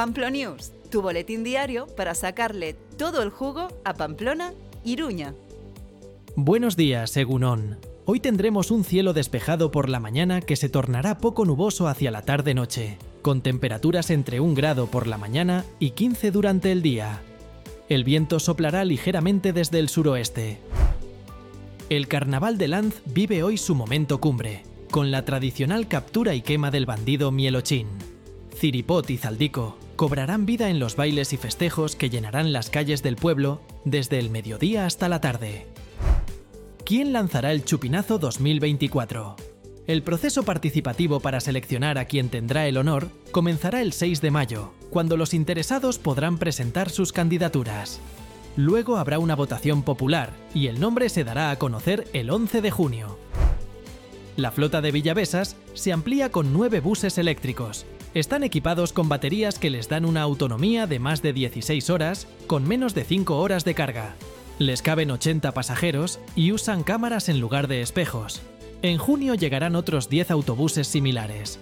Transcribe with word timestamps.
Pamplonews, 0.00 0.72
tu 0.90 1.02
boletín 1.02 1.44
diario 1.44 1.86
para 1.94 2.14
sacarle 2.14 2.72
todo 2.96 3.22
el 3.22 3.28
jugo 3.28 3.68
a 3.84 3.92
Pamplona, 3.92 4.54
Iruña. 4.82 5.34
Buenos 6.36 6.74
días, 6.74 7.14
Egunon. 7.18 7.76
Hoy 8.06 8.18
tendremos 8.18 8.70
un 8.70 8.82
cielo 8.82 9.12
despejado 9.12 9.70
por 9.70 9.90
la 9.90 10.00
mañana 10.00 10.40
que 10.40 10.56
se 10.56 10.70
tornará 10.70 11.18
poco 11.18 11.44
nuboso 11.44 11.86
hacia 11.86 12.10
la 12.10 12.22
tarde-noche, 12.22 12.96
con 13.20 13.42
temperaturas 13.42 14.08
entre 14.08 14.40
1 14.40 14.54
grado 14.54 14.86
por 14.86 15.06
la 15.06 15.18
mañana 15.18 15.66
y 15.78 15.90
15 15.90 16.30
durante 16.30 16.72
el 16.72 16.80
día. 16.80 17.20
El 17.90 18.02
viento 18.02 18.40
soplará 18.40 18.86
ligeramente 18.86 19.52
desde 19.52 19.80
el 19.80 19.90
suroeste. 19.90 20.60
El 21.90 22.08
carnaval 22.08 22.56
de 22.56 22.68
Lanz 22.68 23.02
vive 23.04 23.42
hoy 23.42 23.58
su 23.58 23.74
momento 23.74 24.18
cumbre, 24.18 24.62
con 24.90 25.10
la 25.10 25.26
tradicional 25.26 25.88
captura 25.88 26.34
y 26.34 26.40
quema 26.40 26.70
del 26.70 26.86
bandido 26.86 27.30
Mielochín. 27.30 27.88
Ciripot 28.56 29.10
y 29.10 29.18
Zaldico 29.18 29.76
cobrarán 30.00 30.46
vida 30.46 30.70
en 30.70 30.78
los 30.78 30.96
bailes 30.96 31.34
y 31.34 31.36
festejos 31.36 31.94
que 31.94 32.08
llenarán 32.08 32.54
las 32.54 32.70
calles 32.70 33.02
del 33.02 33.16
pueblo 33.16 33.60
desde 33.84 34.18
el 34.18 34.30
mediodía 34.30 34.86
hasta 34.86 35.10
la 35.10 35.20
tarde. 35.20 35.66
¿Quién 36.86 37.12
lanzará 37.12 37.52
el 37.52 37.66
Chupinazo 37.66 38.18
2024? 38.18 39.36
El 39.86 40.02
proceso 40.02 40.42
participativo 40.42 41.20
para 41.20 41.40
seleccionar 41.40 41.98
a 41.98 42.06
quien 42.06 42.30
tendrá 42.30 42.66
el 42.66 42.78
honor 42.78 43.10
comenzará 43.30 43.82
el 43.82 43.92
6 43.92 44.22
de 44.22 44.30
mayo, 44.30 44.72
cuando 44.88 45.18
los 45.18 45.34
interesados 45.34 45.98
podrán 45.98 46.38
presentar 46.38 46.88
sus 46.88 47.12
candidaturas. 47.12 48.00
Luego 48.56 48.96
habrá 48.96 49.18
una 49.18 49.36
votación 49.36 49.82
popular 49.82 50.32
y 50.54 50.68
el 50.68 50.80
nombre 50.80 51.10
se 51.10 51.24
dará 51.24 51.50
a 51.50 51.58
conocer 51.58 52.08
el 52.14 52.30
11 52.30 52.62
de 52.62 52.70
junio. 52.70 53.18
La 54.40 54.50
flota 54.50 54.80
de 54.80 54.90
Villavesas 54.90 55.54
se 55.74 55.92
amplía 55.92 56.30
con 56.30 56.54
nueve 56.54 56.80
buses 56.80 57.18
eléctricos, 57.18 57.84
están 58.14 58.42
equipados 58.42 58.94
con 58.94 59.06
baterías 59.06 59.58
que 59.58 59.68
les 59.68 59.90
dan 59.90 60.06
una 60.06 60.22
autonomía 60.22 60.86
de 60.86 60.98
más 60.98 61.20
de 61.20 61.34
16 61.34 61.90
horas 61.90 62.26
con 62.46 62.66
menos 62.66 62.94
de 62.94 63.04
5 63.04 63.38
horas 63.38 63.66
de 63.66 63.74
carga. 63.74 64.14
Les 64.58 64.80
caben 64.80 65.10
80 65.10 65.52
pasajeros 65.52 66.20
y 66.36 66.52
usan 66.52 66.84
cámaras 66.84 67.28
en 67.28 67.38
lugar 67.38 67.68
de 67.68 67.82
espejos. 67.82 68.40
En 68.80 68.96
junio 68.96 69.34
llegarán 69.34 69.76
otros 69.76 70.08
10 70.08 70.30
autobuses 70.30 70.88
similares. 70.88 71.58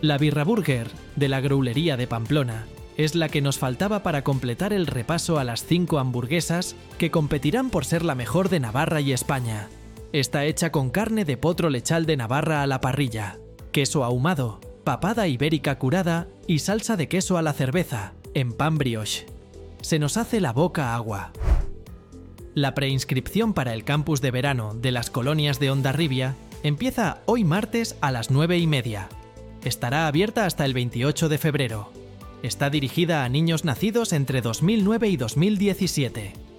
La 0.00 0.18
Birra 0.18 0.42
Burger, 0.42 0.88
de 1.14 1.28
la 1.28 1.40
Groulería 1.40 1.96
de 1.96 2.08
Pamplona, 2.08 2.66
es 2.96 3.14
la 3.14 3.28
que 3.28 3.40
nos 3.40 3.56
faltaba 3.56 4.02
para 4.02 4.24
completar 4.24 4.72
el 4.72 4.88
repaso 4.88 5.38
a 5.38 5.44
las 5.44 5.64
5 5.64 6.00
hamburguesas 6.00 6.74
que 6.98 7.12
competirán 7.12 7.70
por 7.70 7.84
ser 7.84 8.04
la 8.04 8.16
mejor 8.16 8.48
de 8.48 8.58
Navarra 8.58 9.00
y 9.00 9.12
España. 9.12 9.68
Está 10.12 10.44
hecha 10.44 10.72
con 10.72 10.90
carne 10.90 11.24
de 11.24 11.36
potro 11.36 11.70
lechal 11.70 12.04
de 12.04 12.16
Navarra 12.16 12.62
a 12.62 12.66
la 12.66 12.80
parrilla, 12.80 13.38
queso 13.70 14.02
ahumado, 14.02 14.60
papada 14.82 15.28
ibérica 15.28 15.78
curada 15.78 16.26
y 16.48 16.58
salsa 16.58 16.96
de 16.96 17.08
queso 17.08 17.38
a 17.38 17.42
la 17.42 17.52
cerveza, 17.52 18.14
en 18.34 18.52
pan 18.52 18.76
brioche. 18.76 19.26
Se 19.82 20.00
nos 20.00 20.16
hace 20.16 20.40
la 20.40 20.52
boca 20.52 20.96
agua. 20.96 21.32
La 22.54 22.74
preinscripción 22.74 23.54
para 23.54 23.72
el 23.72 23.84
campus 23.84 24.20
de 24.20 24.32
verano 24.32 24.74
de 24.74 24.90
las 24.90 25.10
colonias 25.10 25.60
de 25.60 25.70
Ondarribia 25.70 26.34
empieza 26.64 27.18
hoy 27.26 27.44
martes 27.44 27.96
a 28.00 28.10
las 28.10 28.32
9 28.32 28.58
y 28.58 28.66
media. 28.66 29.08
Estará 29.64 30.08
abierta 30.08 30.44
hasta 30.44 30.64
el 30.64 30.74
28 30.74 31.28
de 31.28 31.38
febrero. 31.38 31.92
Está 32.42 32.68
dirigida 32.68 33.22
a 33.24 33.28
niños 33.28 33.64
nacidos 33.64 34.12
entre 34.12 34.40
2009 34.40 35.08
y 35.08 35.16
2017. 35.16 36.49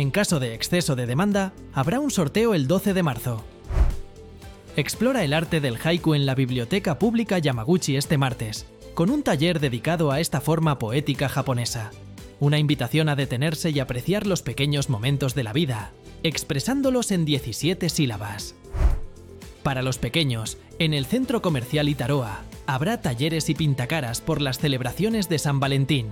En 0.00 0.10
caso 0.10 0.40
de 0.40 0.54
exceso 0.54 0.96
de 0.96 1.04
demanda, 1.04 1.52
habrá 1.74 2.00
un 2.00 2.10
sorteo 2.10 2.54
el 2.54 2.66
12 2.66 2.94
de 2.94 3.02
marzo. 3.02 3.44
Explora 4.74 5.24
el 5.24 5.34
arte 5.34 5.60
del 5.60 5.76
haiku 5.76 6.14
en 6.14 6.24
la 6.24 6.34
Biblioteca 6.34 6.98
Pública 6.98 7.38
Yamaguchi 7.38 7.96
este 7.96 8.16
martes, 8.16 8.64
con 8.94 9.10
un 9.10 9.22
taller 9.22 9.60
dedicado 9.60 10.10
a 10.10 10.18
esta 10.18 10.40
forma 10.40 10.78
poética 10.78 11.28
japonesa. 11.28 11.90
Una 12.38 12.58
invitación 12.58 13.10
a 13.10 13.14
detenerse 13.14 13.68
y 13.68 13.78
apreciar 13.78 14.26
los 14.26 14.40
pequeños 14.40 14.88
momentos 14.88 15.34
de 15.34 15.44
la 15.44 15.52
vida, 15.52 15.90
expresándolos 16.22 17.10
en 17.10 17.26
17 17.26 17.90
sílabas. 17.90 18.54
Para 19.62 19.82
los 19.82 19.98
pequeños, 19.98 20.56
en 20.78 20.94
el 20.94 21.04
Centro 21.04 21.42
Comercial 21.42 21.90
Itaroa, 21.90 22.40
habrá 22.66 23.02
talleres 23.02 23.50
y 23.50 23.54
pintacaras 23.54 24.22
por 24.22 24.40
las 24.40 24.60
celebraciones 24.60 25.28
de 25.28 25.38
San 25.38 25.60
Valentín. 25.60 26.06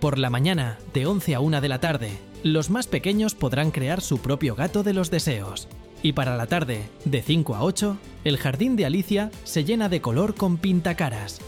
Por 0.00 0.16
la 0.16 0.30
mañana, 0.30 0.78
de 0.94 1.04
11 1.04 1.34
a 1.34 1.40
1 1.40 1.60
de 1.60 1.68
la 1.68 1.80
tarde, 1.80 2.12
los 2.52 2.70
más 2.70 2.86
pequeños 2.86 3.34
podrán 3.34 3.70
crear 3.70 4.00
su 4.00 4.18
propio 4.18 4.54
gato 4.54 4.82
de 4.82 4.92
los 4.92 5.10
deseos. 5.10 5.68
Y 6.02 6.12
para 6.12 6.36
la 6.36 6.46
tarde, 6.46 6.88
de 7.04 7.22
5 7.22 7.56
a 7.56 7.64
8, 7.64 7.96
el 8.24 8.38
jardín 8.38 8.76
de 8.76 8.86
Alicia 8.86 9.30
se 9.44 9.64
llena 9.64 9.88
de 9.88 10.00
color 10.00 10.34
con 10.34 10.56
pintacaras. 10.56 11.40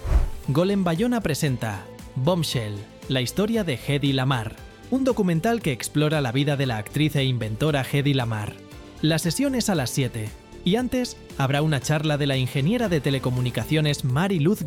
Golem 0.48 0.82
Bayona 0.82 1.20
presenta 1.20 1.84
Bombshell, 2.16 2.74
la 3.08 3.20
historia 3.20 3.62
de 3.62 3.78
Hedy 3.86 4.12
Lamar, 4.12 4.56
un 4.90 5.04
documental 5.04 5.60
que 5.60 5.72
explora 5.72 6.20
la 6.20 6.32
vida 6.32 6.56
de 6.56 6.66
la 6.66 6.78
actriz 6.78 7.14
e 7.14 7.24
inventora 7.24 7.84
Hedy 7.90 8.14
Lamar. 8.14 8.54
La 9.00 9.18
sesión 9.18 9.54
es 9.54 9.68
a 9.68 9.74
las 9.74 9.90
7, 9.90 10.28
y 10.64 10.76
antes 10.76 11.16
habrá 11.36 11.62
una 11.62 11.80
charla 11.80 12.18
de 12.18 12.26
la 12.26 12.36
ingeniera 12.36 12.88
de 12.88 13.00
telecomunicaciones 13.00 14.04
Mari 14.04 14.40
Luz 14.40 14.64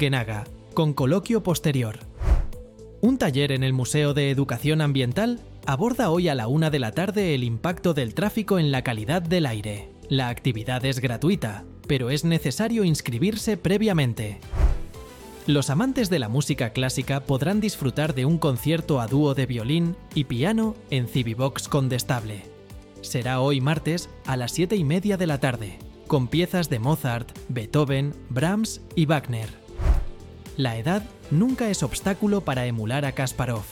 con 0.74 0.94
coloquio 0.94 1.44
posterior. 1.44 2.00
Un 3.02 3.18
taller 3.18 3.52
en 3.52 3.64
el 3.64 3.74
Museo 3.74 4.14
de 4.14 4.30
Educación 4.30 4.80
Ambiental 4.80 5.42
aborda 5.66 6.10
hoy 6.10 6.28
a 6.30 6.36
la 6.36 6.48
una 6.48 6.70
de 6.70 6.80
la 6.80 6.92
tarde 6.92 7.36
el 7.36 7.44
impacto 7.44 7.94
del 7.94 8.14
tráfico 8.14 8.60
en 8.60 8.72
la 8.72 8.84
calidad 8.84 9.22
del 9.22 9.46
aire. 9.46 9.90
La 10.10 10.30
actividad 10.30 10.84
es 10.86 11.00
gratuita, 11.00 11.64
pero 11.88 12.10
es 12.10 12.26
necesario 12.26 12.84
inscribirse 12.84 13.58
previamente. 13.58 14.40
Los 15.48 15.70
amantes 15.70 16.10
de 16.10 16.20
la 16.20 16.30
música 16.30 16.72
clásica 16.72 17.22
podrán 17.22 17.60
disfrutar 17.60 18.14
de 18.14 18.26
un 18.26 18.38
concierto 18.38 19.02
a 19.02 19.08
dúo 19.08 19.34
de 19.34 19.46
violín 19.46 19.96
y 20.14 20.26
piano 20.26 20.76
en 20.90 21.08
Civivox 21.08 21.68
Condestable. 21.68 22.44
Será 23.02 23.42
hoy 23.42 23.62
martes 23.62 24.10
a 24.26 24.38
las 24.38 24.52
7 24.52 24.76
y 24.76 24.84
media 24.84 25.18
de 25.18 25.28
la 25.28 25.40
tarde, 25.40 25.80
con 26.08 26.28
piezas 26.28 26.70
de 26.70 26.78
Mozart, 26.78 27.32
Beethoven, 27.50 28.14
Brahms 28.30 28.82
y 28.96 29.06
Wagner. 29.06 29.50
La 30.58 30.78
edad 30.78 31.04
nunca 31.32 31.70
es 31.70 31.82
obstáculo 31.82 32.42
para 32.42 32.68
emular 32.68 33.06
a 33.06 33.14
Kasparov. 33.14 33.66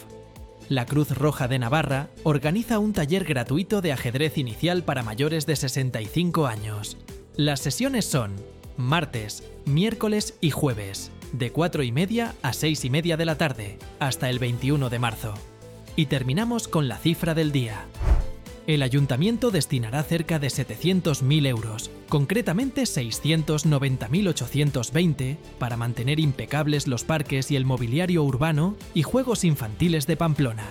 La 0.69 0.85
Cruz 0.85 1.09
Roja 1.09 1.47
de 1.47 1.57
Navarra 1.57 2.09
organiza 2.21 2.77
un 2.77 2.93
taller 2.93 3.25
gratuito 3.25 3.81
de 3.81 3.91
ajedrez 3.91 4.37
inicial 4.37 4.83
para 4.83 5.01
mayores 5.01 5.47
de 5.47 5.55
65 5.55 6.45
años. 6.45 6.95
Las 7.35 7.59
sesiones 7.59 8.05
son 8.05 8.35
martes, 8.77 9.43
miércoles 9.65 10.37
y 10.41 10.51
jueves, 10.51 11.11
de 11.33 11.51
4 11.51 11.81
y 11.81 11.91
media 11.91 12.35
a 12.43 12.53
6 12.53 12.85
y 12.85 12.89
media 12.91 13.17
de 13.17 13.25
la 13.25 13.35
tarde, 13.35 13.79
hasta 13.99 14.29
el 14.29 14.37
21 14.37 14.91
de 14.91 14.99
marzo. 14.99 15.33
Y 15.95 16.05
terminamos 16.05 16.67
con 16.67 16.87
la 16.87 16.99
cifra 16.99 17.33
del 17.33 17.51
día 17.51 17.87
el 18.75 18.83
ayuntamiento 18.83 19.49
destinará 19.49 20.03
cerca 20.03 20.37
de 20.37 20.49
700.000 20.49 21.47
euros, 21.47 21.89
concretamente 22.07 22.83
690.820, 22.83 25.37
para 25.57 25.75
mantener 25.75 26.19
impecables 26.19 26.87
los 26.87 27.03
parques 27.03 27.49
y 27.49 27.55
el 27.55 27.65
mobiliario 27.65 28.23
urbano 28.23 28.75
y 28.93 29.01
juegos 29.01 29.43
infantiles 29.43 30.05
de 30.05 30.17
Pamplona. 30.17 30.67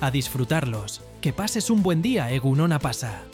A 0.00 0.10
disfrutarlos. 0.10 1.02
Que 1.20 1.34
pases 1.34 1.68
un 1.68 1.82
buen 1.82 2.00
día, 2.00 2.32
Egunona 2.32 2.78
Pasa. 2.78 3.24